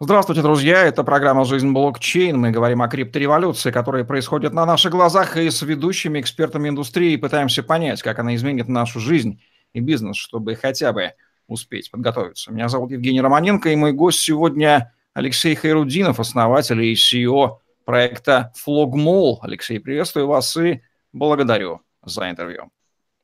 [0.00, 0.82] Здравствуйте, друзья!
[0.82, 2.36] Это программа «Жизнь блокчейн».
[2.36, 7.62] Мы говорим о криптореволюции, которая происходит на наших глазах, и с ведущими экспертами индустрии пытаемся
[7.62, 9.40] понять, как она изменит нашу жизнь
[9.72, 11.12] и бизнес, чтобы хотя бы
[11.46, 12.52] успеть подготовиться.
[12.52, 19.36] Меня зовут Евгений Романенко, и мой гость сегодня Алексей Хайрудинов, основатель и CEO проекта Flogmall.
[19.42, 20.82] Алексей, приветствую вас и
[21.12, 22.72] благодарю за интервью.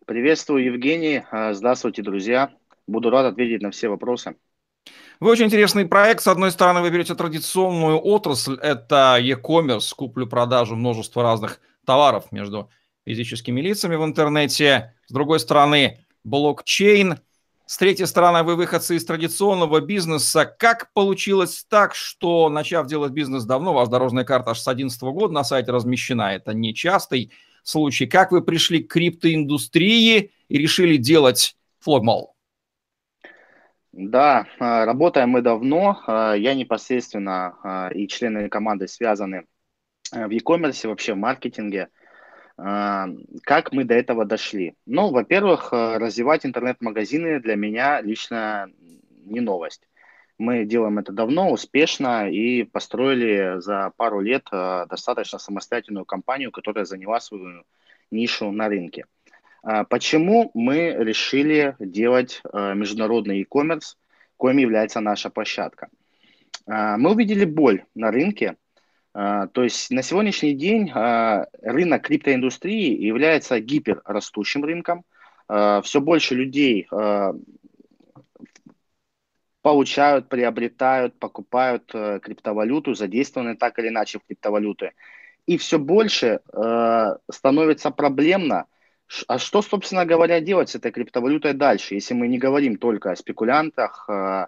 [0.06, 1.24] Приветствую, Евгений.
[1.50, 2.52] Здравствуйте, друзья.
[2.86, 4.36] Буду рад ответить на все вопросы.
[5.20, 6.22] Вы очень интересный проект.
[6.22, 12.70] С одной стороны, вы берете традиционную отрасль, это e-commerce, куплю-продажу множества разных товаров между
[13.04, 14.94] физическими лицами в интернете.
[15.06, 17.18] С другой стороны, блокчейн.
[17.66, 20.46] С третьей стороны, вы выходцы из традиционного бизнеса.
[20.46, 25.02] Как получилось так, что, начав делать бизнес давно, у вас дорожная карта аж с 2011
[25.02, 27.30] года на сайте размещена, это нечастый
[27.62, 28.06] случай.
[28.06, 32.36] Как вы пришли к криптоиндустрии и решили делать флогмол?
[33.92, 36.00] Да, а, работаем мы давно.
[36.06, 39.46] А, я непосредственно а, и члены команды связаны
[40.12, 41.88] в e-commerce, вообще в маркетинге.
[42.56, 44.74] Как мы до этого дошли?
[44.84, 48.68] Ну, во-первых, развивать интернет-магазины для меня лично
[49.24, 49.88] не новость.
[50.36, 57.20] Мы делаем это давно, успешно и построили за пару лет достаточно самостоятельную компанию, которая заняла
[57.20, 57.62] свою
[58.10, 59.06] нишу на рынке.
[59.62, 63.96] А почему мы решили делать э, международный e-commerce,
[64.36, 65.88] коим является наша площадка?
[66.66, 68.56] А, мы увидели боль на рынке,
[69.12, 75.04] а, то есть на сегодняшний день рынок криптоиндустрии является гиперрастущим рынком.
[75.82, 76.86] Все больше людей
[79.62, 84.92] получают, приобретают, покупают э, криптовалюту, задействованы так или иначе в криптовалюты.
[85.46, 88.66] И все больше э, становится проблемно
[89.26, 93.16] а что, собственно говоря, делать с этой криптовалютой дальше, если мы не говорим только о
[93.16, 94.46] спекулянтах, э,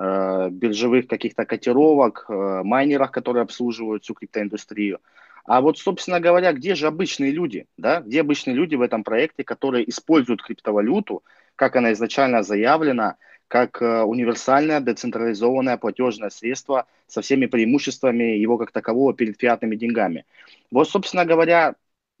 [0.00, 4.98] э, биржевых каких-то котировок, э, майнерах, которые обслуживают всю криптоиндустрию.
[5.44, 8.00] А вот, собственно говоря, где же обычные люди, да?
[8.00, 11.22] Где обычные люди в этом проекте, которые используют криптовалюту,
[11.54, 13.16] как она изначально заявлена,
[13.48, 20.24] как универсальное децентрализованное платежное средство со всеми преимуществами его как такового перед фиатными деньгами.
[20.70, 21.74] Вот, собственно говоря,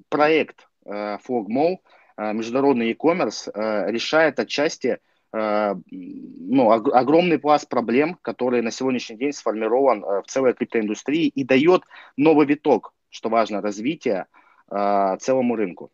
[0.08, 1.78] проект FlogMall,
[2.16, 4.98] э, международный e-commerce, э, решает отчасти
[5.32, 11.82] э, ну, огромный пласт проблем, который на сегодняшний день сформирован в целой криптоиндустрии и дает
[12.16, 14.26] новый виток, что важно, развития
[14.68, 15.90] целому рынку.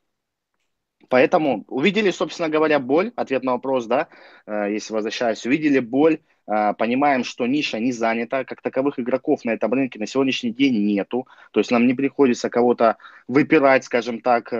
[1.09, 4.09] Поэтому увидели, собственно говоря, боль, ответ на вопрос, да,
[4.47, 9.99] если возвращаюсь, увидели боль, понимаем, что ниша не занята, как таковых игроков на этом рынке
[9.99, 12.97] на сегодняшний день нету, то есть нам не приходится кого-то
[13.29, 14.53] выпирать, скажем так,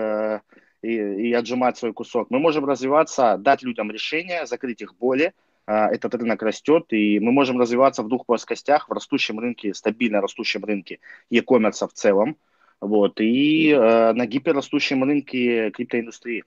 [0.83, 2.29] и, и отжимать свой кусок.
[2.29, 5.33] Мы можем развиваться, дать людям решения, закрыть их боли,
[5.65, 10.63] этот рынок растет, и мы можем развиваться в двух плоскостях, в растущем рынке, стабильно растущем
[10.63, 10.99] рынке
[11.29, 12.37] e-commerce в целом,
[12.81, 16.43] вот, и э, на гиперрастущем рынке криптоиндустрии.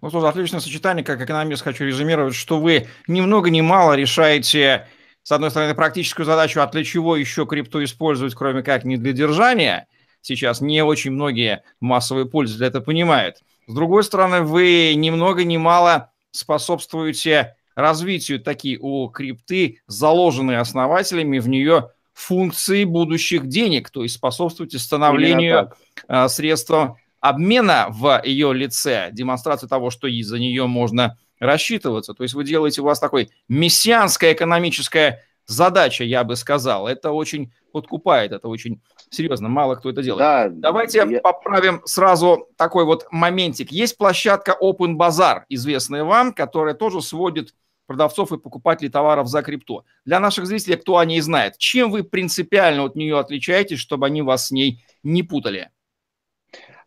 [0.00, 4.88] Ну, тоже отличное сочетание, как экономист хочу резюмировать, что вы ни много ни мало решаете,
[5.22, 9.12] с одной стороны, практическую задачу, а для чего еще крипту использовать, кроме как не для
[9.12, 9.88] держания.
[10.20, 13.38] Сейчас не очень многие массовые пользователи это понимают.
[13.66, 21.38] С другой стороны, вы ни много ни мало способствуете развитию такие у крипты, заложенные основателями
[21.38, 25.72] в нее функции будущих денег, то есть способствуете становлению
[26.08, 32.14] э, средства обмена в ее лице, демонстрацию того, что и за нее можно рассчитываться.
[32.14, 36.88] То есть вы делаете, у вас такой мессианская экономическая задача, я бы сказал.
[36.88, 40.20] Это очень подкупает, это очень серьезно, мало кто это делает.
[40.20, 41.20] Да, Давайте я...
[41.20, 43.70] поправим сразу такой вот моментик.
[43.72, 47.52] Есть площадка Open Bazaar, известная вам, которая тоже сводит
[47.86, 49.84] продавцов и покупателей товаров за крипту.
[50.04, 54.22] Для наших зрителей, кто о ней знает, чем вы принципиально от нее отличаетесь, чтобы они
[54.22, 55.70] вас с ней не путали?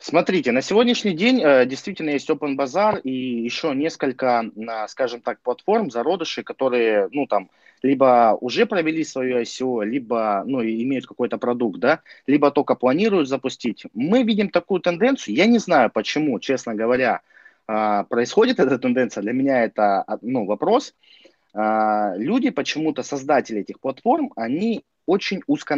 [0.02, 5.42] Смотрите, на сегодняшний день э, действительно есть Open Bazaar и еще несколько, э, скажем так,
[5.42, 7.50] платформ, зародышей, которые, ну, там,
[7.82, 13.84] либо уже провели свое ICO, либо, ну, имеют какой-то продукт, да, либо только планируют запустить.
[13.94, 17.20] Мы видим такую тенденцию, я не знаю почему, честно говоря,
[18.10, 20.96] происходит эта тенденция, для меня это, ну, вопрос.
[21.54, 25.76] Э, люди почему-то, создатели этих платформ, они очень узко.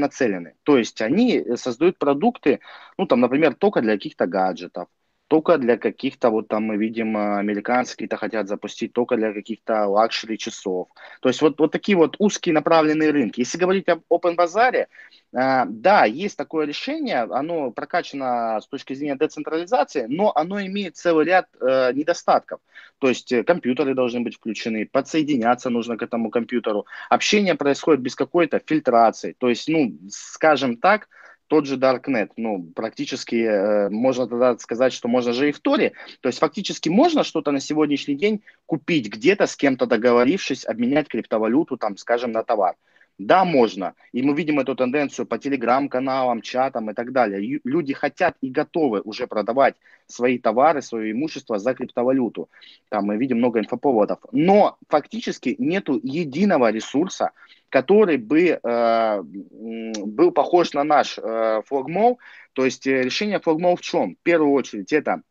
[0.64, 2.60] То есть они э, создают продукты,
[2.98, 4.88] ну там, например, только для каких-то гаджетов,
[5.32, 9.88] только для каких-то, вот там мы видим, э, американцы какие-то хотят запустить только для каких-то
[9.88, 10.90] luxury часов.
[11.22, 13.40] То есть вот, вот такие вот узкие направленные рынки.
[13.40, 14.90] Если говорить об open базаре,
[15.32, 21.26] э, да, есть такое решение, оно прокачано с точки зрения децентрализации, но оно имеет целый
[21.26, 22.60] ряд э, недостатков.
[23.00, 26.86] То есть э, компьютеры должны быть включены, подсоединяться нужно к этому компьютеру.
[27.10, 29.34] Общение происходит без какой-то фильтрации.
[29.38, 31.08] То есть, ну, скажем так,
[31.52, 35.92] тот же Darknet, ну, практически э, можно тогда сказать, что можно же и в Торе.
[36.22, 41.76] То есть фактически можно что-то на сегодняшний день купить где-то с кем-то договорившись, обменять криптовалюту,
[41.76, 42.76] там, скажем, на товар.
[43.24, 43.94] Да, можно.
[44.14, 47.60] И мы видим эту тенденцию по телеграм-каналам, чатам и так далее.
[47.64, 49.76] Люди хотят и готовы уже продавать
[50.08, 52.50] свои товары, свое имущество за криптовалюту.
[52.90, 54.20] Там мы видим много инфоповодов.
[54.32, 57.32] Но фактически нету единого ресурса,
[57.70, 62.20] который бы э, был похож на наш э, флагмол.
[62.54, 64.16] То есть э, решение флагмол в чем?
[64.16, 65.22] В первую очередь это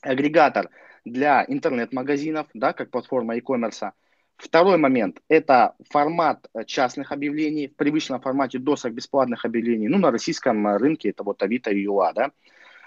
[0.00, 0.70] агрегатор
[1.04, 3.90] для интернет-магазинов, да, как платформа e-commerce.
[4.42, 9.86] Второй момент– это формат э, частных объявлений в привычном формате досок бесплатных объявлений.
[9.86, 12.32] Ну, на российском рынке это вот Авито и Юла, да.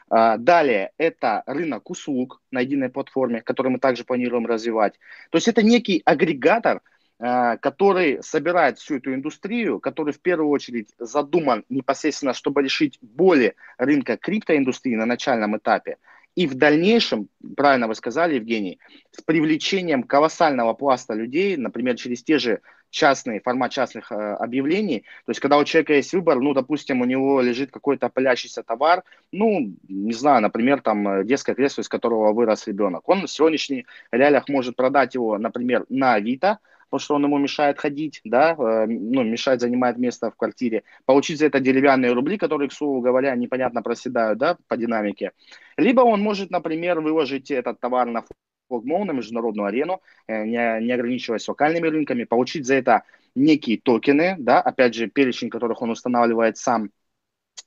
[0.10, 5.00] А, далее, это рынок услуг на единой платформе, который мы также планируем развивать.
[5.30, 6.81] То есть это некий агрегатор,
[7.19, 13.56] а, который собирает всю эту индустрию, который в первую очередь задуман непосредственно, чтобы решить боли
[13.78, 16.00] рынка криптоиндустрии на начальном этапе–
[16.35, 18.79] и в дальнейшем, правильно вы сказали, Евгений,
[19.11, 25.31] с привлечением колоссального пласта людей, например, через те же частные, формат частных э, объявлений, то
[25.31, 29.73] есть когда у человека есть выбор, ну, допустим, у него лежит какой-то пылящийся товар, ну,
[29.87, 34.47] не знаю, например, там э, детское кресло, из которого вырос ребенок, он в сегодняшних реалиях
[34.49, 36.59] может продать его, например, на Авито,
[36.89, 41.39] потому что он ему мешает ходить, да, э, ну, мешает, занимает место в квартире, получить
[41.39, 45.31] за это деревянные рубли, которые, к слову говоря, непонятно проседают, да, по динамике.
[45.77, 48.23] Либо он может, например, выложить этот товар на
[48.67, 53.03] флагмол, на международную арену, э, не, не ограничиваясь локальными рынками, получить за это
[53.35, 56.89] некие токены, да, опять же, перечень которых он устанавливает сам,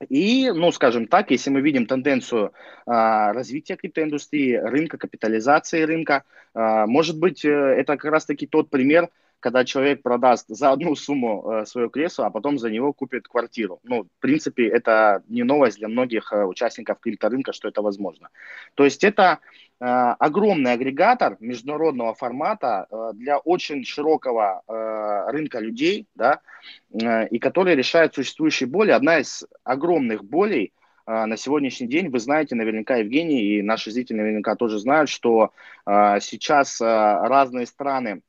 [0.08, 2.52] и, ну, скажем так, если мы видим тенденцию
[2.86, 6.22] а, развития криптоиндустрии, рынка, капитализации рынка,
[6.54, 9.08] а, может быть, э, это как раз-таки тот пример,
[9.40, 13.78] когда человек продаст за одну сумму э, свое кресло, а потом за него купит квартиру.
[13.84, 18.30] Ну, в принципе, это не новость для многих э, участников крипторынка, что это возможно.
[18.74, 19.38] То есть это
[19.80, 24.62] э, огромный агрегатор международного формата для очень широкого
[25.28, 26.40] рынка людей, да,
[26.90, 28.90] и который решает существующие боли.
[28.90, 30.72] Одна из огромных болей
[31.06, 35.52] на сегодняшний день, вы знаете наверняка, Евгений, и наши зрители наверняка тоже знают, что
[35.86, 38.22] сейчас разные страны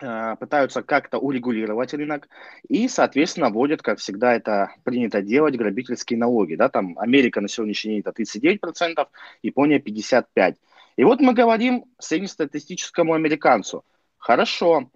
[0.00, 2.28] пытаются как-то урегулировать рынок
[2.68, 6.54] и, соответственно, вводят, как всегда это принято делать, грабительские налоги.
[6.54, 6.68] Да?
[6.68, 9.06] Там Америка на сегодняшний день это 39%,
[9.42, 10.56] Япония 55%.
[10.96, 13.84] И вот мы говорим среднестатистическому американцу,
[14.18, 14.90] хорошо,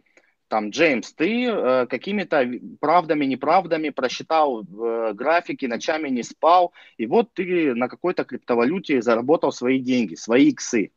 [0.48, 2.48] там, Джеймс, ты э, какими-то
[2.80, 9.50] правдами, неправдами просчитал э, графики, ночами не спал, и вот ты на какой-то криптовалюте заработал
[9.50, 10.92] свои деньги, свои иксы.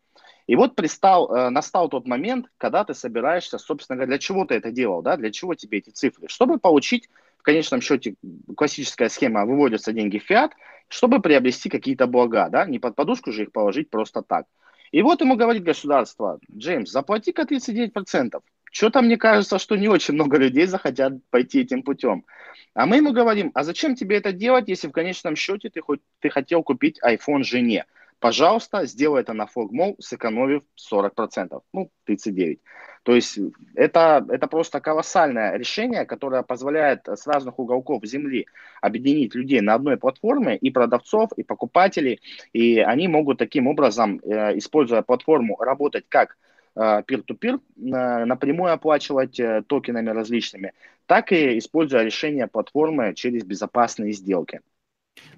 [0.48, 4.56] И вот пристал, э, настал тот момент, когда ты собираешься, собственно говоря, для чего ты
[4.56, 6.28] это делал, да, для чего тебе эти цифры?
[6.30, 8.16] Чтобы получить, в конечном счете,
[8.56, 10.54] классическая схема, выводятся деньги в фиат,
[10.88, 14.46] чтобы приобрести какие-то блага, да, не под подушку же их положить просто так.
[14.92, 18.40] И вот ему говорит государство, Джеймс, заплати-ка 39%.
[18.72, 22.26] Что-то мне кажется, что не очень много людей захотят пойти этим путем.
[22.74, 26.00] А мы ему говорим, а зачем тебе это делать, если в конечном счете ты, хоть,
[26.20, 27.86] ты хотел купить iPhone жене?
[28.19, 32.60] Пожалуйста, сделай это на флогмол, сэкономив 40%, ну, 39%.
[33.08, 33.40] То есть
[33.75, 38.48] это, это просто колоссальное решение, которое позволяет с разных уголков Земли
[38.81, 42.19] объединить людей на одной платформе, и продавцов, и покупателей,
[42.52, 46.38] и они могут таким образом, э, используя платформу, работать как
[46.76, 50.74] э, peer-to-peer, -peer, напрямую оплачивать э, токенами различными,
[51.06, 54.59] так и используя решение платформы через безопасные сделки.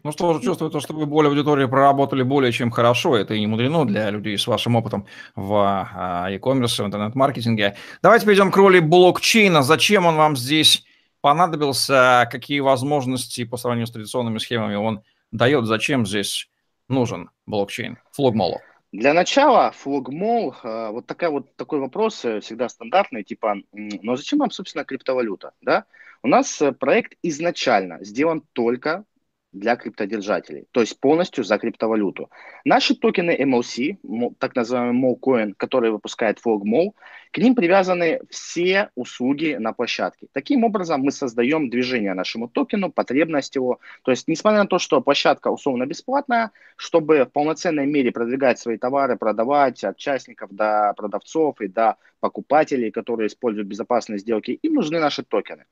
[0.04, 3.16] Ну что же, чувствую то, что вы более аудитории проработали более чем хорошо.
[3.18, 5.06] Это и не мудрено для людей с вашим опытом
[5.36, 7.76] в а, e-commerce, в интернет-маркетинге.
[8.02, 9.62] Давайте перейдем к роли блокчейна.
[9.64, 10.86] Зачем он вам здесь
[11.22, 12.28] понадобился?
[12.32, 15.66] Какие возможности по сравнению с традиционными схемами он дает?
[15.66, 16.50] Зачем здесь
[16.88, 17.98] нужен блокчейн?
[18.12, 18.60] Флогмолу.
[18.92, 24.40] Для начала, флогмол, а, вот, такая вот такой вопрос э, всегда стандартный, типа, ну зачем
[24.40, 25.86] вам, собственно, криптовалюта, да?
[26.24, 29.06] У нас э, проект изначально сделан только
[29.52, 32.30] для криптодержателей, то есть полностью за криптовалюту.
[32.66, 33.98] Наши токены MLC,
[34.38, 36.92] так называемый MoCoin, который выпускает FogMo,
[37.32, 40.28] к ним привязаны все услуги на площадке.
[40.34, 43.80] Таким образом, мы создаем движение нашему токену, потребность его.
[44.04, 48.78] То есть, несмотря на то, что площадка условно бесплатная, чтобы в полноценной мере продвигать свои
[48.78, 55.00] товары, продавать от участников до продавцов и до покупателей, которые используют безопасные сделки, им нужны
[55.00, 55.66] наши токены.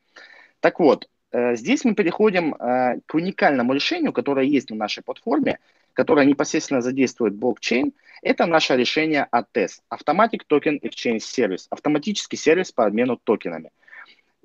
[0.59, 5.59] Так вот, здесь мы переходим э, к уникальному решению, которое есть на нашей платформе,
[5.93, 7.93] которое непосредственно задействует блокчейн.
[8.21, 13.71] Это наше решение ATES, Automatic Token Exchange Service, автоматический сервис по обмену токенами.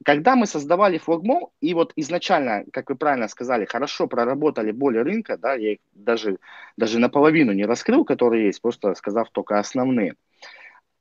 [0.05, 5.37] Когда мы создавали Flagmo, и вот изначально, как вы правильно сказали, хорошо проработали боли рынка,
[5.37, 6.39] да, я их даже,
[6.77, 10.15] даже наполовину не раскрыл, которые есть, просто сказав только основные.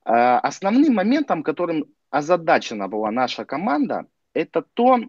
[0.06, 5.00] Э, основным моментом, которым озадачена была наша команда, это то,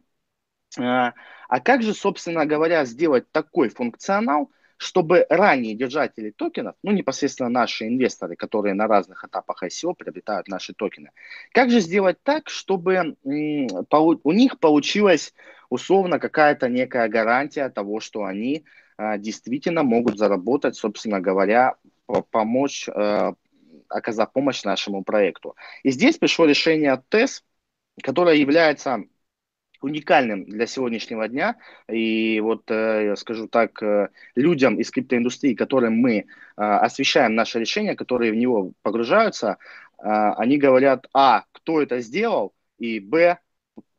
[0.79, 1.14] а,
[1.49, 7.87] а как же, собственно говоря, сделать такой функционал, чтобы ранние держатели токенов, ну непосредственно наши
[7.87, 11.12] инвесторы, которые на разных этапах ICO приобретают наши токены,
[11.52, 15.35] как же сделать так, чтобы у них получилась
[15.71, 18.64] условно какая-то некая гарантия того, что они
[18.97, 21.76] а, действительно могут заработать, собственно говоря,
[22.31, 23.35] помочь, а,
[23.88, 25.55] оказать помощь нашему проекту.
[25.83, 27.45] И здесь пришло решение ТЭС,
[28.02, 29.05] которое является
[29.82, 31.56] уникальным для сегодняшнего дня.
[31.88, 36.24] И вот, э, скажу так, э, людям из криптоиндустрии, которым мы э,
[36.56, 39.58] освещаем наше решение, которые в него погружаются,
[40.04, 43.38] они говорят, а, кто это сделал, и, б,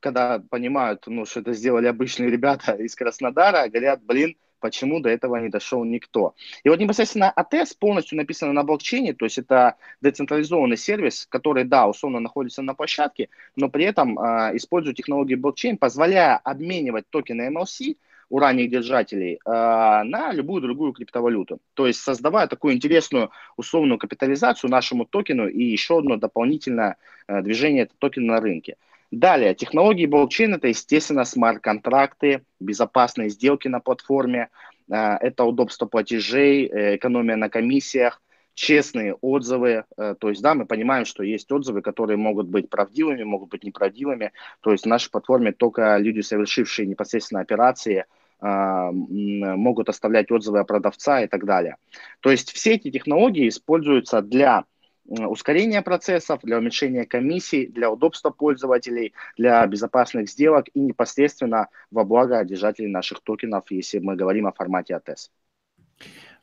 [0.02, 5.36] когда понимают, ну, что это сделали обычные ребята из Краснодара, говорят, блин, почему до этого
[5.36, 6.36] не дошел никто.
[6.64, 11.86] И вот непосредственно АТС полностью написано на блокчейне, то есть это децентрализованный сервис, который, да,
[11.86, 13.28] условно находится на площадке,
[13.58, 17.98] но при этом э, использует технологии блокчейн, позволяя обменивать токены MLC
[18.30, 21.60] у ранних держателей э, на любую другую криптовалюту.
[21.74, 26.96] То есть создавая такую интересную условную капитализацию нашему токену и еще одно дополнительное
[27.28, 28.78] э, движение токена на рынке.
[29.16, 34.50] Далее, технологии блокчейн– это, естественно, смарт-контракты, безопасные сделки на платформе,
[34.90, 38.24] э, это удобство платежей, э, экономия на комиссиях,
[38.56, 39.86] честные отзывы.
[39.98, 43.64] Э, то есть, да, мы понимаем, что есть отзывы, которые могут быть правдивыми, могут быть
[43.64, 44.32] неправдивыми.
[44.62, 48.06] То есть, в нашей платформе только люди, совершившие непосредственно операции,
[48.42, 51.78] могут оставлять отзывы о продавца и так далее.
[52.20, 54.66] То есть, все эти технологии используются для
[55.08, 62.44] ускорения процессов, для уменьшения комиссий, для удобства пользователей, для безопасных сделок и непосредственно во благо
[62.44, 65.30] держателей наших токенов, если мы говорим о формате АТС.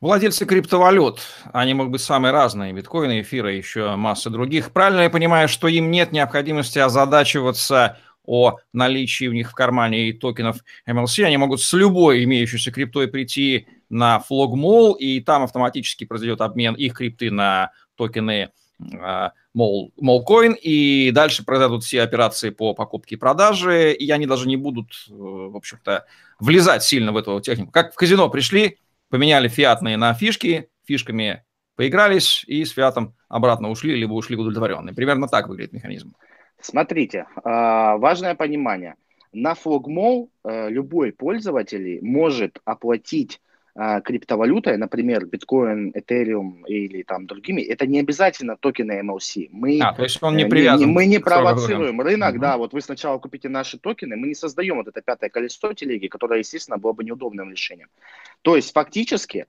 [0.01, 1.21] Владельцы криптовалют,
[1.53, 4.73] они могут быть самые разные, биткоины, эфиры, еще масса других.
[4.73, 10.13] Правильно я понимаю, что им нет необходимости озадачиваться о наличии у них в кармане и
[10.13, 16.41] токенов MLC, они могут с любой имеющейся криптой прийти на Flogmall, и там автоматически произойдет
[16.41, 18.51] обмен их крипты на токены
[19.55, 24.57] мол, Молкоин, и дальше произойдут все операции по покупке и продаже, и они даже не
[24.57, 26.07] будут, э, в общем-то,
[26.39, 27.71] влезать сильно в эту технику.
[27.71, 28.79] Как в казино пришли,
[29.09, 31.45] поменяли фиатные на фишки, фишками
[31.77, 34.95] поигрались и с фиатом обратно ушли, либо ушли удовлетворенные.
[34.95, 36.15] Примерно так выглядит механизм.
[36.61, 38.97] Смотрите, а, важное понимание.
[39.33, 47.63] На Flogmall э, любой пользователь может оплатить а, криптовалютой, например, биткоин, этериум или там другими,
[47.63, 49.49] это не обязательно токены MLC.
[49.51, 50.87] Мы, а, то есть он не привязан.
[50.87, 52.41] Не, мы не провоцируем рынок, угу.
[52.41, 56.09] да, вот вы сначала купите наши токены, мы не создаем вот это пятое колесо телеги,
[56.09, 57.89] которое, естественно, было бы неудобным решением.
[58.43, 59.47] То есть фактически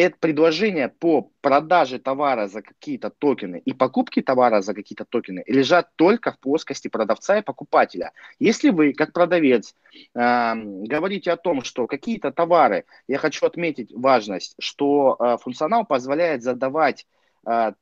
[0.00, 5.88] это предложение по продаже товара за какие-то токены и покупке товара за какие-то токены лежат
[5.96, 8.12] только в плоскости продавца и покупателя.
[8.38, 9.74] Если вы, как продавец,
[10.14, 16.42] э, говорите о том, что какие-то товары, я хочу отметить важность, что э, функционал позволяет
[16.42, 17.06] задавать
[17.46, 17.72] э,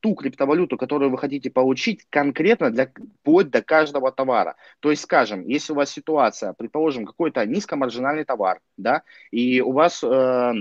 [0.00, 4.56] ту криптовалюту, которую вы хотите получить, конкретно для, вплоть до каждого товара.
[4.80, 10.02] То есть, скажем, если у вас ситуация, предположим, какой-то низкомаржинальный товар, да, и у вас
[10.02, 10.52] э,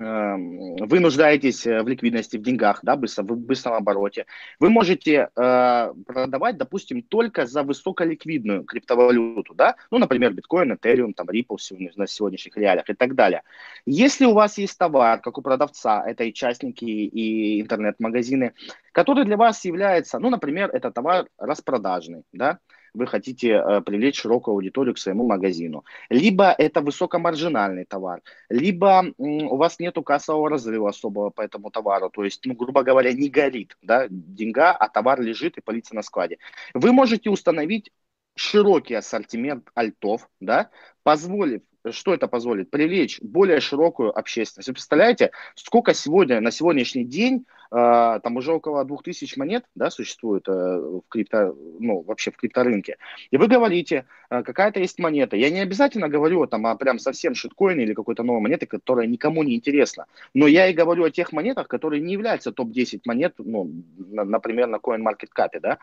[0.00, 4.24] вы нуждаетесь э, в ликвидности, в деньгах, да, быстро, в быстром обороте,
[4.58, 11.28] вы можете э, продавать, допустим, только за высоколиквидную криптовалюту, да, ну, например, биткоин, этериум, там,
[11.28, 11.58] Ripple
[11.96, 13.42] на сегодняшних реалиях и так далее.
[13.84, 18.54] Если у вас есть товар, как у продавца, это и частники, и интернет-магазины,
[18.92, 22.58] который для вас является, ну, например, это товар распродажный, да,
[22.94, 25.84] вы хотите э, привлечь широкую аудиторию к своему магазину.
[26.08, 32.24] Либо это высокомаржинальный товар, либо у вас нет кассового разрыва особого по этому товару, то
[32.24, 36.38] есть, ну, грубо говоря, не горит да, деньга, а товар лежит и пылится на складе.
[36.74, 37.90] Вы можете установить
[38.34, 40.70] широкий ассортимент альтов, да,
[41.02, 42.70] позволив что это позволит?
[42.70, 44.68] Привлечь более широкую общественность.
[44.68, 50.48] Вы представляете, сколько сегодня, на сегодняшний день, э, там уже около 2000 монет да, существует
[50.48, 52.98] э, в крипто, ну, вообще в крипторынке.
[53.30, 55.36] И вы говорите, э, какая-то есть монета.
[55.36, 59.42] Я не обязательно говорю там о прям совсем шиткоине или какой-то новой монете, которая никому
[59.42, 60.06] не интересна.
[60.34, 64.66] Но я и говорю о тех монетах, которые не являются топ-10 монет, ну, на, например,
[64.66, 65.60] на CoinMarketCap.
[65.60, 65.78] Да?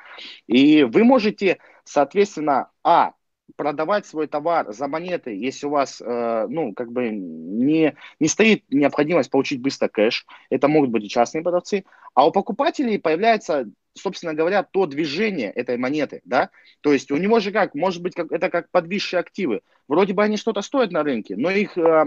[0.48, 3.14] И вы можете, соответственно, а,
[3.56, 8.64] продавать свой товар за монеты, если у вас, э, ну, как бы не, не стоит
[8.70, 14.34] необходимость получить быстро кэш, это могут быть и частные продавцы, а у покупателей появляется, собственно
[14.34, 16.50] говоря, то движение этой монеты, да,
[16.82, 20.24] то есть у него же как, может быть, как, это как подвисшие активы, вроде бы
[20.24, 22.06] они что-то стоят на рынке, но их Э,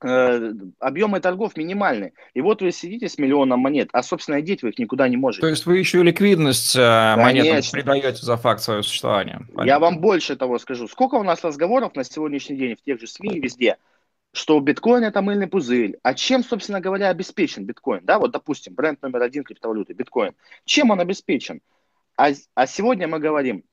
[0.00, 2.12] объемы торгов минимальны.
[2.34, 5.40] И вот вы сидите с миллионом монет, а, собственно, деть вы их никуда не можете.
[5.40, 9.40] То есть вы еще и ликвидность э, монет придаете за факт своего существования.
[9.54, 9.64] Понятно.
[9.64, 10.88] Я вам больше того скажу.
[10.88, 13.78] Сколько у нас разговоров на сегодняшний день в тех же СМИ и везде,
[14.32, 15.98] что биткоин это мыльный пузырь.
[16.02, 18.04] А чем, собственно говоря, обеспечен биткоин?
[18.04, 20.34] Да, вот, допустим, бренд номер один криптовалюты, биткоин.
[20.64, 21.60] Чем он обеспечен?
[22.16, 23.64] А, а сегодня мы говорим,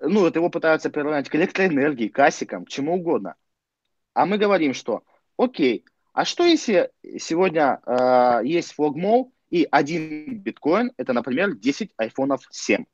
[0.00, 3.34] ну, вот его пытаются приравнять к электроэнергии, к асикам, к чему угодно.
[4.14, 5.02] А мы говорим, что
[5.42, 5.84] Окей.
[6.12, 12.84] А что если сегодня э, есть флогмол и один биткоин, это, например, 10 айфонов 7?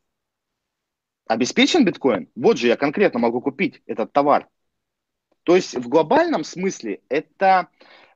[1.26, 2.30] Обеспечен биткоин?
[2.34, 4.48] Вот же я конкретно могу купить этот товар.
[5.42, 7.68] То есть в глобальном смысле это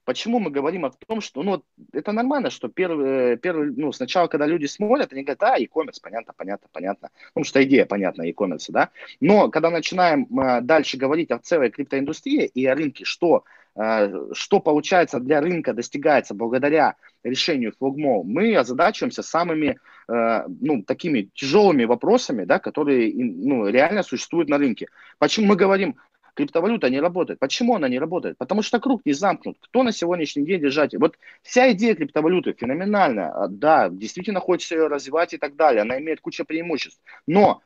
[0.05, 4.47] Почему мы говорим о том, что ну, это нормально, что первый, первый, ну, сначала, когда
[4.47, 7.11] люди смотрят, они говорят, а, e-commerce, понятно, понятно, понятно.
[7.13, 8.91] Ну, потому что идея понятна e-commerce, да.
[9.21, 13.45] Но когда начинаем э, дальше говорить о целой криптоиндустрии и о рынке, что
[13.75, 19.79] Э, что получается для рынка достигается благодаря решению флогмо, мы озадачиваемся самыми
[20.09, 24.89] э, ну, такими тяжелыми вопросами, да, которые ну, реально существуют на рынке.
[25.19, 25.97] Почему мы говорим,
[26.35, 27.39] криптовалюта не работает.
[27.39, 28.39] Почему она не работает?
[28.39, 29.59] Потому что круг не замкнут.
[29.61, 30.99] Кто на сегодняшний день держатель?
[30.99, 33.31] Вот вся идея криптовалюты феноменальная.
[33.31, 35.83] А, да, действительно хочется ее развивать и так далее.
[35.83, 37.01] Она имеет кучу преимуществ.
[37.27, 37.63] Но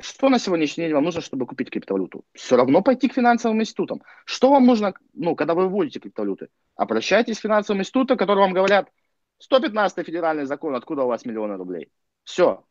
[0.00, 2.24] что на сегодняшний день вам нужно, чтобы купить криптовалюту?
[2.32, 4.02] Все равно пойти к финансовым институтам.
[4.24, 6.48] Что вам нужно, ну, когда вы вводите криптовалюты?
[6.76, 8.90] Обращайтесь к финансовым институтам, которые вам говорят,
[9.38, 11.90] 115 федеральный закон, откуда у вас миллионы рублей.
[12.24, 12.64] Все.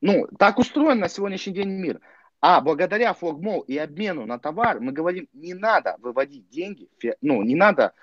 [0.00, 2.00] Ну, так устроен на сегодняшний день мир.
[2.40, 6.88] А благодаря флогмол и обмену на товар мы говорим, не надо выводить деньги,
[7.20, 7.94] ну, не надо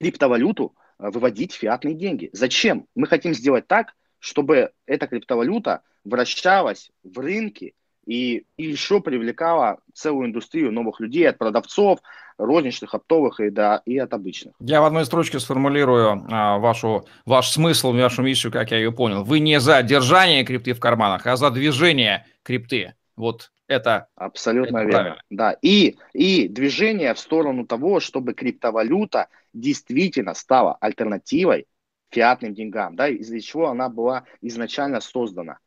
[0.00, 2.30] криптовалюту э, выводить фиатные деньги.
[2.32, 2.86] Зачем?
[2.94, 7.74] Мы хотим сделать так, чтобы эта криптовалюта вращалась в рынке
[8.10, 12.00] и, и еще привлекала целую индустрию новых людей, от продавцов,
[12.38, 14.54] розничных, оптовых и, да, и от обычных.
[14.58, 19.22] Я в одной строчке сформулирую а, вашу, ваш смысл, вашу миссию, как я ее понял.
[19.22, 22.94] Вы не за держание крипты в карманах, а за движение крипты.
[23.14, 24.98] Вот это абсолютно это верно.
[24.98, 25.22] Правильно.
[25.30, 31.66] Да, и, и движение в сторону того, чтобы криптовалюта действительно стала альтернативой
[32.10, 35.58] фиатным деньгам, да, из-за чего она была изначально создана,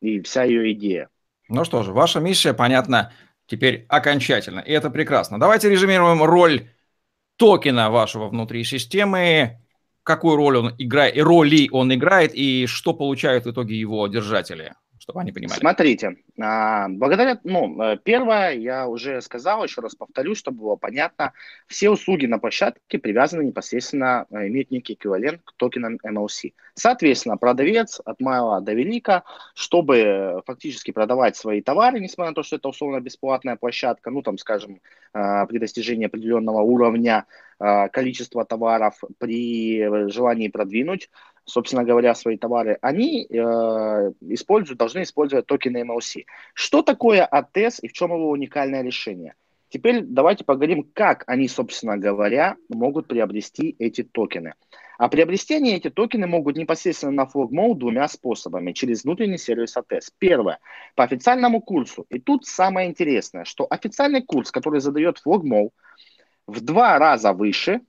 [0.00, 1.08] и вся ее идея.
[1.52, 3.12] Ну что же, ваша миссия понятна
[3.46, 5.38] теперь окончательно, и это прекрасно.
[5.38, 6.70] Давайте резюмируем роль
[7.36, 9.60] токена вашего внутри системы,
[10.02, 15.20] какую роль он играет, роли он играет, и что получают в итоге его держатели чтобы
[15.20, 15.58] они понимали.
[15.58, 21.32] Смотрите, а, благодаря, ну, э, первое, я уже сказал, еще раз повторю, чтобы было понятно,
[21.66, 26.54] все услуги на площадке привязаны непосредственно, э, имеют некий эквивалент к токенам MLC.
[26.74, 32.54] Соответственно, продавец от мала до велика, чтобы фактически продавать свои товары, несмотря на то, что
[32.54, 34.80] это условно бесплатная площадка, ну, там, скажем,
[35.14, 37.26] э, при достижении определенного уровня
[37.92, 41.10] количества товаров, при желании продвинуть,
[41.44, 46.24] собственно говоря, свои товары, они э, используют, должны использовать токены MLC.
[46.54, 49.34] Что такое ATS и в чем его уникальное решение?
[49.68, 54.54] Теперь давайте поговорим, как они, собственно говоря, могут приобрести эти токены.
[54.98, 60.12] А приобрести они эти токены могут непосредственно на FlogMode двумя способами, через внутренний сервис ATS.
[60.18, 60.58] Первое,
[60.94, 62.04] по официальному курсу.
[62.10, 65.70] И тут самое интересное, что официальный курс, который задает FlogMode,
[66.46, 67.80] в два раза выше,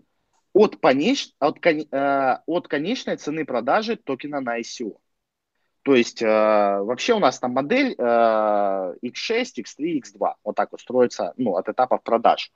[0.54, 1.30] от, конеч...
[1.40, 1.82] от, кон...
[1.92, 4.98] э, от конечной цены продажи токена на ICO.
[5.84, 10.34] То есть э, вообще у нас там модель э, X6, X3, X2.
[10.44, 12.52] Вот так вот строится ну, от этапов продаж.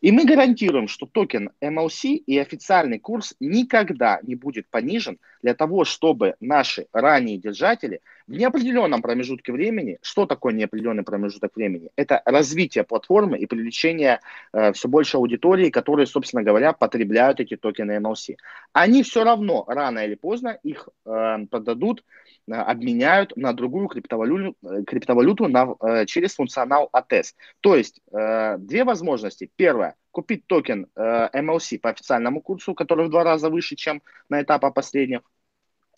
[0.00, 5.84] И мы гарантируем, что токен MLC и официальный курс никогда не будет понижен для того,
[5.84, 11.90] чтобы наши ранние держатели в неопределенном промежутке времени, что такое неопределенный промежуток времени?
[11.96, 14.20] Это развитие платформы и привлечение
[14.52, 18.36] э, все больше аудитории, которые, собственно говоря, потребляют эти токены MLC.
[18.72, 22.04] Они все равно рано или поздно их э, продадут
[22.50, 24.56] обменяют на другую криптовалюту,
[24.86, 27.34] криптовалюту на, через функционал ATS.
[27.60, 29.50] То есть две возможности.
[29.56, 34.74] Первое, купить токен MLC по официальному курсу, который в два раза выше, чем на этапах
[34.74, 35.20] последних.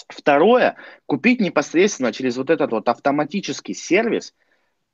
[0.08, 4.34] Второе, купить непосредственно через вот этот вот автоматический сервис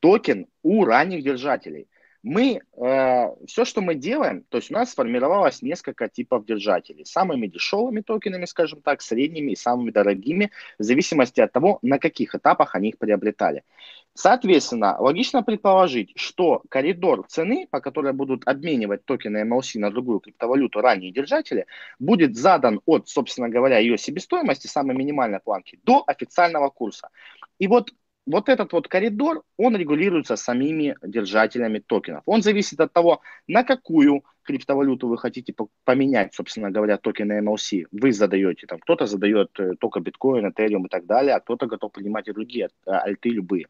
[0.00, 1.88] токен у ранних держателей
[2.26, 7.06] мы, э, все, что мы делаем, то есть у нас сформировалось несколько типов держателей.
[7.06, 12.34] Самыми дешевыми токенами, скажем так, средними и самыми дорогими, в зависимости от того, на каких
[12.34, 13.62] этапах они их приобретали.
[14.14, 20.80] Соответственно, логично предположить, что коридор цены, по которой будут обменивать токены MLC на другую криптовалюту
[20.80, 21.66] ранние держатели,
[22.00, 27.10] будет задан от, собственно говоря, ее себестоимости, самой минимальной планки, до официального курса.
[27.60, 27.92] И вот
[28.26, 32.22] вот этот вот коридор, он регулируется самими держателями токенов.
[32.26, 37.86] Он зависит от того, на какую криптовалюту вы хотите поменять, собственно говоря, токены MLC.
[37.92, 41.92] Вы задаете, там, кто-то задает э, только биткоин, этериум и так далее, а кто-то готов
[41.92, 43.66] принимать и другие э, альты любые.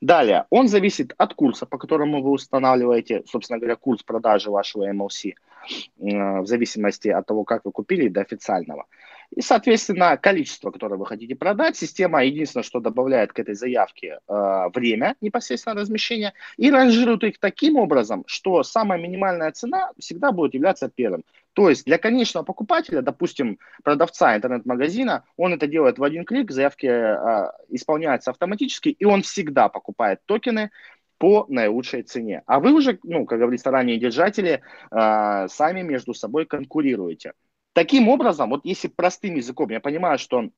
[0.00, 5.32] Далее, он зависит от курса, по которому вы устанавливаете, собственно говоря, курс продажи вашего MLC,
[5.32, 8.86] э, в зависимости от того, как вы купили, до официального.
[9.34, 11.76] И, соответственно, количество, которое вы хотите продать.
[11.76, 17.76] Система единственное, что добавляет к этой заявке э, время непосредственно размещения и ранжирует их таким
[17.76, 21.24] образом, что самая минимальная цена всегда будет являться первым.
[21.52, 26.86] То есть для конечного покупателя, допустим, продавца интернет-магазина, он это делает в один клик, заявки
[26.86, 30.70] э, исполняются автоматически, и он всегда покупает токены
[31.18, 32.42] по наилучшей цене.
[32.46, 37.32] А вы уже, ну, как говорится, ранее держатели, э, сами между собой конкурируете.
[37.78, 40.50] Таким образом, вот если простым языком, я понимаю, что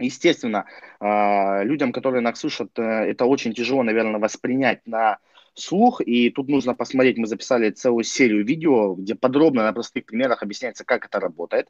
[0.00, 0.64] Естественно,
[1.00, 5.18] э, людям, которые нас слушают, э, это очень тяжело, наверное, воспринять на
[5.54, 10.42] слух, и тут нужно посмотреть, мы записали целую серию видео, где подробно на простых примерах
[10.42, 11.68] объясняется, как это работает.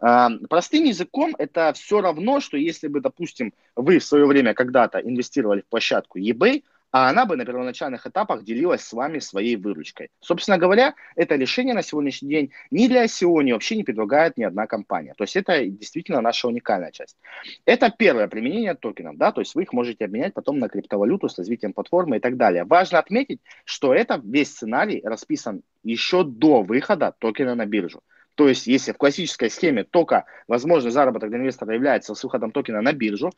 [0.00, 4.98] Э, простым языком это все равно, что если бы, допустим, вы в свое время когда-то
[4.98, 10.10] инвестировали в площадку eBay, а она бы на первоначальных этапах делилась с вами своей выручкой.
[10.20, 14.44] Собственно говоря, это решение на сегодняшний день ни для SEO, ни вообще не предлагает ни
[14.44, 15.14] одна компания.
[15.16, 17.16] То есть это действительно наша уникальная часть.
[17.64, 21.38] Это первое применение токенов, да, то есть вы их можете обменять потом на криптовалюту с
[21.38, 22.64] развитием платформы и так далее.
[22.64, 28.02] Важно отметить, что это весь сценарий расписан еще до выхода токена на биржу.
[28.34, 32.80] То есть, если в классической схеме только возможный заработок для инвестора является с выходом токена
[32.80, 33.30] на биржу,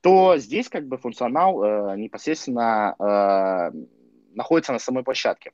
[0.00, 3.78] то здесь как бы функционал э, непосредственно э,
[4.34, 5.52] находится на самой площадке.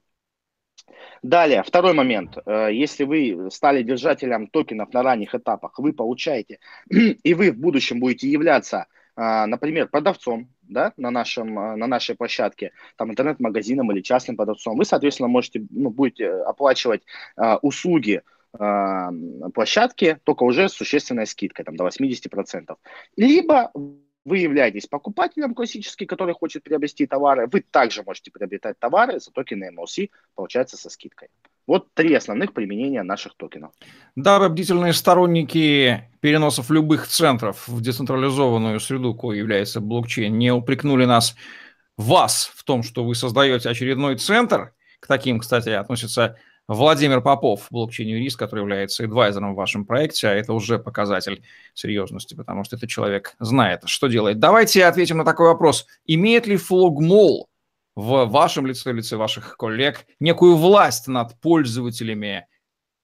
[1.22, 2.36] Далее, второй момент.
[2.44, 6.58] Э, если вы стали держателем токенов на ранних этапах, вы получаете,
[6.90, 12.14] и вы в будущем будете являться, э, например, продавцом да, на, нашем, э, на нашей
[12.14, 17.02] площадке, там интернет-магазином или частным продавцом, вы, соответственно, можете, ну, будете оплачивать
[17.62, 18.22] услуги
[18.56, 22.76] площадки, только уже с существенной скидкой, там, до 80%.
[23.16, 23.72] Либо
[24.24, 29.70] вы являетесь покупателем классический, который хочет приобрести товары, вы также можете приобретать товары за токены
[29.76, 31.28] MLC, получается, со скидкой.
[31.66, 33.72] Вот три основных применения наших токенов.
[34.16, 41.36] Да, бдительные сторонники переносов любых центров в децентрализованную среду, кое является блокчейн, не упрекнули нас,
[41.96, 44.74] вас, в том, что вы создаете очередной центр.
[45.00, 46.36] К таким, кстати, относятся
[46.66, 52.64] Владимир Попов, блокчейн-юрист, который является адвайзером в вашем проекте, а это уже показатель серьезности, потому
[52.64, 54.38] что этот человек знает, что делает.
[54.38, 55.86] Давайте ответим на такой вопрос.
[56.06, 57.50] Имеет ли флогмол
[57.96, 62.46] в вашем лице, в лице ваших коллег, некую власть над пользователями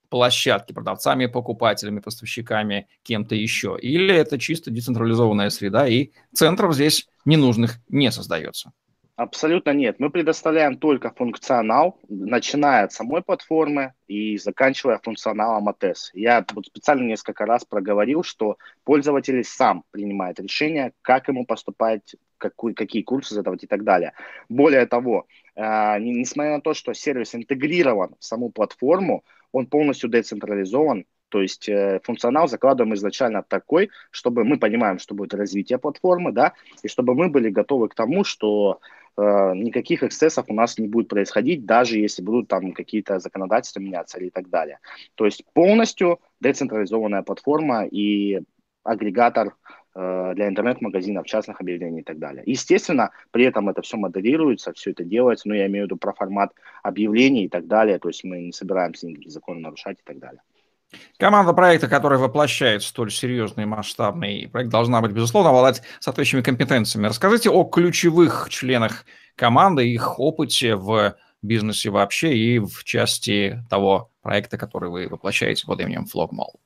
[0.08, 3.76] площадки, продавцами, покупателями, поставщиками, кем-то еще?
[3.78, 8.72] Или это чисто децентрализованная среда, и центров здесь ненужных не создается?
[9.20, 9.96] Абсолютно нет.
[9.98, 16.08] Мы предоставляем только функционал, начиная от самой платформы и заканчивая функционалом ATS.
[16.14, 22.72] Я вот специально несколько раз проговорил, что пользователь сам принимает решение, как ему поступать, какой,
[22.72, 24.14] какие курсы задавать и так далее.
[24.48, 31.04] Более того, э, несмотря на то, что сервис интегрирован в саму платформу, он полностью децентрализован,
[31.30, 36.52] то есть э, функционал закладываем изначально такой, чтобы мы понимаем, что будет развитие платформы, да,
[36.82, 38.80] и чтобы мы были готовы к тому, что
[39.16, 44.18] э, никаких эксцессов у нас не будет происходить, даже если будут там какие-то законодательства меняться
[44.18, 44.80] или так далее.
[45.14, 48.40] То есть полностью децентрализованная платформа и
[48.82, 49.54] агрегатор
[49.94, 52.42] э, для интернет-магазинов, частных объявлений и так далее.
[52.44, 56.12] Естественно, при этом это все модерируется, все это делается, но я имею в виду про
[56.12, 60.18] формат объявлений и так далее, то есть мы не собираемся никакие законы нарушать и так
[60.18, 60.40] далее.
[61.18, 67.06] Команда проекта, которая воплощает столь серьезный масштабный проект, должна быть, безусловно, обладать соответствующими компетенциями.
[67.06, 69.04] Расскажите о ключевых членах
[69.36, 75.80] команды, их опыте в бизнесе вообще и в части того проекта, который вы воплощаете под
[75.80, 76.58] именем Flogmall.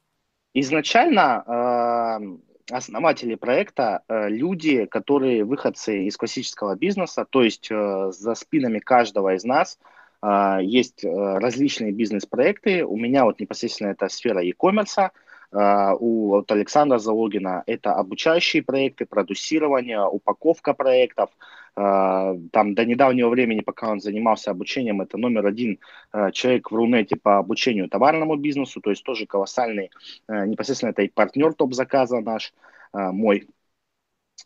[0.54, 8.34] Изначально э, основатели проекта э, люди, которые выходцы из классического бизнеса, то есть э, за
[8.34, 9.78] спинами каждого из нас
[10.62, 12.84] есть различные бизнес-проекты.
[12.84, 15.10] У меня вот непосредственно это сфера e-commerce,
[15.52, 21.30] у вот Александра Залогина это обучающие проекты, продюсирование, упаковка проектов.
[21.76, 25.78] Там до недавнего времени, пока он занимался обучением, это номер один
[26.32, 29.90] человек в Рунете по обучению товарному бизнесу, то есть тоже колоссальный,
[30.28, 32.52] непосредственно это и партнер топ-заказа наш,
[32.92, 33.48] мой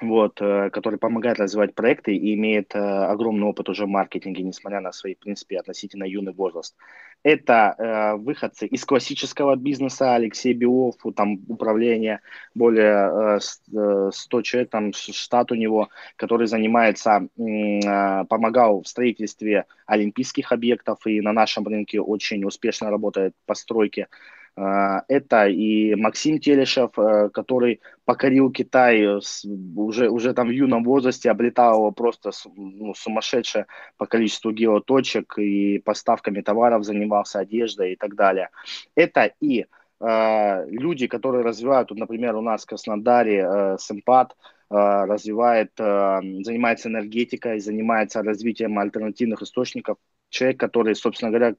[0.01, 4.81] вот, э, который помогает развивать проекты и имеет э, огромный опыт уже в маркетинге, несмотря
[4.81, 6.77] на свой, в принципе, относительно юный возраст.
[7.25, 12.21] Это э, выходцы из классического бизнеса, Алексей Белов, там управление,
[12.55, 19.67] более э, 100 э, человек, там штат у него, который занимается, э, помогал в строительстве
[19.87, 24.09] олимпийских объектов и на нашем рынке очень успешно работает по стройке а,
[24.57, 31.77] это и Максим Телешев, э, который покорил Китай уже, уже там в юном возрасте, облетал
[31.77, 38.51] его просто ну, сумасшедшее по количеству геоточек и поставками товаров занимался одеждой и так далее.
[38.95, 39.67] Это и
[40.01, 44.37] э, люди, которые развивают, вот, например, у нас в Краснодаре э, Симпат,
[44.71, 51.55] э, развивает, э, занимается энергетикой, занимается развитием альтернативных источников человек, который, собственно говоря,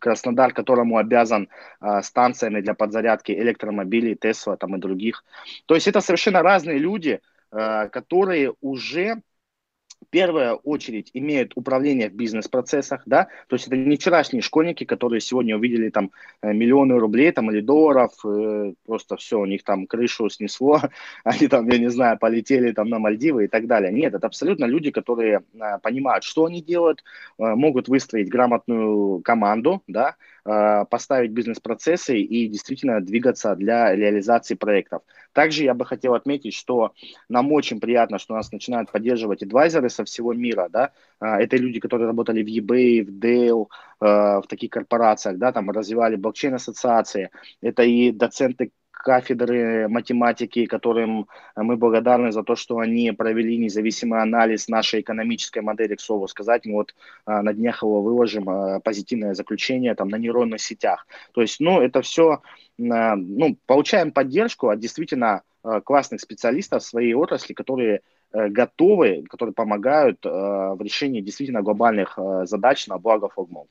[0.00, 1.48] Краснодар, которому обязан
[1.80, 5.24] э, станциями для подзарядки электромобилей, Тесла там и других.
[5.66, 7.20] То есть это совершенно разные люди,
[7.52, 9.22] э, которые уже
[10.14, 15.56] первая очередь имеют управление в бизнес-процессах, да, то есть это не вчерашние школьники, которые сегодня
[15.56, 20.30] увидели там э, миллионы рублей там или долларов, э, просто все, у них там крышу
[20.30, 20.80] снесло,
[21.24, 23.92] они там, я не знаю, полетели там на Мальдивы и так далее.
[23.92, 27.02] Нет, это абсолютно люди, которые э, понимают, что они делают,
[27.36, 35.02] могут выстроить грамотную команду, да, поставить бизнес-процессы и действительно двигаться для реализации проектов.
[35.34, 36.92] Также я бы хотел отметить, что
[37.28, 41.80] нам очень приятно, что нас начинают поддерживать адвайзеры со всего мира, да, а, это люди,
[41.80, 43.66] которые работали в eBay, в Dell,
[44.00, 47.30] а, в таких корпорациях, да, там развивали блокчейн-ассоциации,
[47.60, 48.70] это и доценты
[49.04, 55.94] кафедры математики, которым мы благодарны за то, что они провели независимый анализ нашей экономической модели,
[55.94, 56.64] к слову сказать.
[56.64, 56.94] Мы вот
[57.26, 61.06] а, на днях его выложим, позитивное заключение там на нейронных сетях.
[61.32, 62.40] То есть, ну, это все
[62.78, 65.42] ну, получаем поддержку от действительно
[65.84, 68.00] классных специалистов в своей отрасли, которые
[68.32, 73.66] э, готовы, которые помогают в решении действительно глобальных задач на благо флагмов.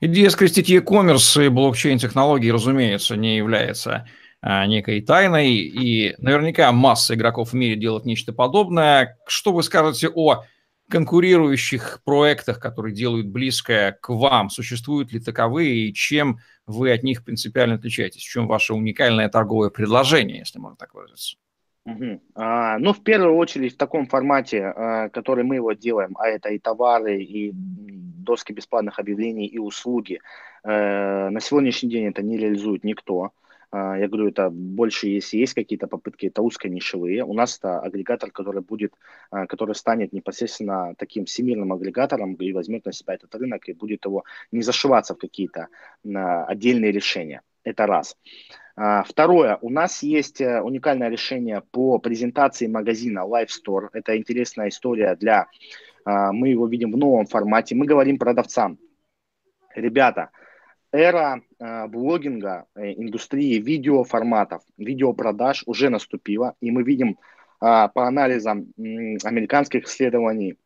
[0.00, 4.08] Идея скрестить e-commerce и блокчейн-технологии, разумеется, не является
[4.42, 9.18] некой тайной, и наверняка масса игроков в мире делает нечто подобное.
[9.26, 10.42] Что вы скажете о
[10.88, 14.50] конкурирующих проектах, которые делают близкое к вам?
[14.50, 18.22] Существуют ли таковые и чем вы от них принципиально отличаетесь?
[18.22, 21.36] В чем ваше уникальное торговое предложение, если можно так выразиться?
[21.84, 22.20] Угу.
[22.36, 26.50] А, ну, в первую очередь, в таком формате, а, который мы его делаем, а это
[26.50, 30.20] и товары, и доски бесплатных объявлений, и услуги,
[30.62, 33.30] а, на сегодняшний день это не реализует никто.
[33.72, 37.24] А, я говорю, это больше, если есть какие-то попытки, это узконишевые.
[37.24, 38.92] У нас это агрегатор, который будет,
[39.30, 44.04] а, который станет непосредственно таким всемирным агрегатором и возьмет на себя этот рынок и будет
[44.04, 45.68] его не зашиваться в какие-то
[46.14, 47.40] а, отдельные решения.
[47.64, 48.16] Это раз.
[49.04, 53.88] Второе, у нас есть э, уникальное решение по презентации магазина Live Store.
[53.92, 55.46] Это интересная история для,
[56.06, 57.74] мы его видим в новом формате.
[57.74, 58.78] Мы говорим продавцам,
[59.76, 60.30] ребята,
[60.92, 67.18] эра э, блогинга, э, индустрии видеоформатов, видеопродаж уже наступила, и мы видим
[67.60, 70.56] э, по анализам э, американских исследований,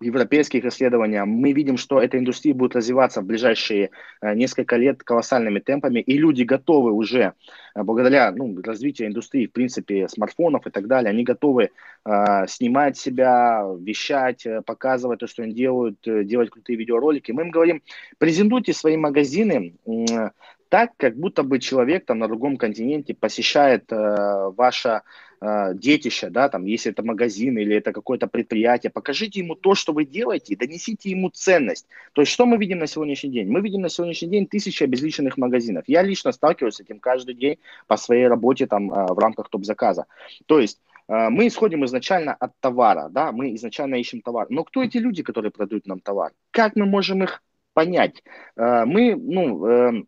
[0.00, 5.58] европейских исследований, мы видим, что эта индустрия будет развиваться в ближайшие э, несколько лет колоссальными
[5.58, 7.32] темпами, и люди готовы уже,
[7.74, 11.70] э, благодаря ну, развитию индустрии, в принципе, смартфонов и так далее, они готовы
[12.04, 17.32] э, снимать себя, вещать, э, показывать то, что они делают, делать крутые видеоролики.
[17.32, 17.82] Мы им говорим,
[18.18, 20.30] презентуйте свои магазины э,
[20.70, 25.02] так, как будто бы человек там на другом континенте посещает э, ваше
[25.40, 29.92] э, детище, да, там, если это магазин или это какое-то предприятие, покажите ему то, что
[29.92, 31.86] вы делаете, донесите ему ценность.
[32.12, 33.48] То есть, что мы видим на сегодняшний день?
[33.50, 35.84] Мы видим на сегодняшний день тысячи обезличенных магазинов.
[35.86, 40.06] Я лично сталкиваюсь с этим каждый день по своей работе там э, в рамках топ-заказа.
[40.46, 44.46] То есть, э, мы исходим изначально от товара, да, мы изначально ищем товар.
[44.50, 46.32] Но кто эти люди, которые продают нам товар?
[46.50, 47.42] Как мы можем их
[47.74, 48.22] понять?
[48.56, 50.02] Э, мы, ну, э,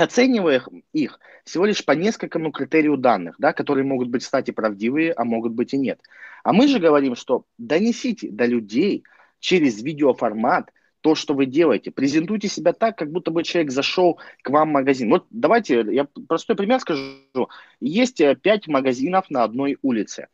[0.00, 5.24] оценивая их всего лишь по несколькому критерию данных, да, которые могут быть, кстати, правдивые, а
[5.24, 6.00] могут быть и нет.
[6.44, 9.04] А мы же говорим, что донесите до людей
[9.38, 11.90] через видеоформат то, что вы делаете.
[11.90, 15.10] Презентуйте себя так, как будто бы человек зашел к вам в магазин.
[15.10, 17.48] Вот давайте, я простой пример скажу.
[17.80, 20.28] Есть э, пять магазинов на одной улице.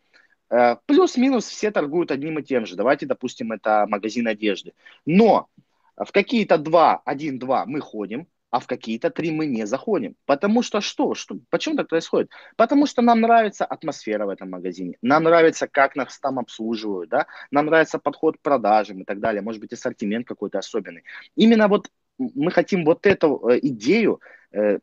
[0.50, 2.74] Э, плюс-минус все торгуют одним и тем же.
[2.74, 4.72] Давайте, допустим, это магазин одежды.
[5.04, 5.48] Но
[5.96, 10.14] в какие-то два, один-два мы ходим, а в какие-то три мы не заходим.
[10.24, 11.14] Потому что что?
[11.14, 11.38] что?
[11.50, 12.30] Почему так происходит?
[12.56, 17.26] Потому что нам нравится атмосфера в этом магазине, нам нравится, как нас там обслуживают, да?
[17.50, 21.02] нам нравится подход к продажам и так далее, может быть, ассортимент какой-то особенный.
[21.36, 24.20] Именно вот мы хотим вот эту э, идею
[24.52, 24.78] э,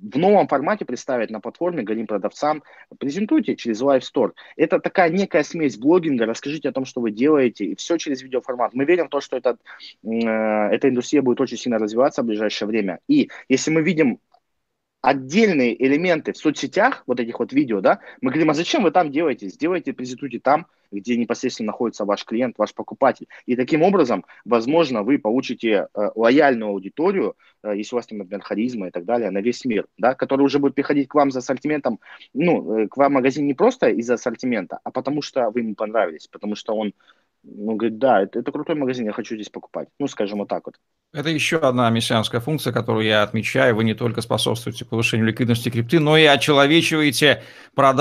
[0.00, 2.62] в новом формате представить на платформе, говорим продавцам,
[2.98, 4.32] презентуйте через Live Store.
[4.56, 8.74] Это такая некая смесь блогинга, расскажите о том, что вы делаете, и все через видеоформат.
[8.74, 9.60] Мы верим в то, что этот,
[10.04, 13.00] э, эта индустрия будет очень сильно развиваться в ближайшее время.
[13.08, 14.20] И если мы видим
[15.00, 19.10] отдельные элементы в соцсетях, вот этих вот видео, да, мы говорим, а зачем вы там
[19.10, 19.48] делаете?
[19.48, 23.28] Сделайте, презентуйте там, где непосредственно находится ваш клиент, ваш покупатель.
[23.46, 28.42] И таким образом, возможно, вы получите э, лояльную аудиторию, э, если у вас там, например,
[28.42, 31.40] харизма и так далее, на весь мир, да, который уже будет приходить к вам за
[31.40, 32.00] ассортиментом,
[32.32, 36.26] ну, э, к вам магазин не просто из-за ассортимента, а потому что вы ему понравились,
[36.26, 36.92] потому что он
[37.42, 39.88] ну, говорит, да, это, это крутой магазин, я хочу здесь покупать.
[39.98, 40.76] Ну, скажем вот так вот.
[41.12, 43.74] Это еще одна мессианская функция, которую я отмечаю.
[43.74, 47.42] Вы не только способствуете повышению ликвидности крипты, но и очеловечиваете
[47.74, 47.98] продажи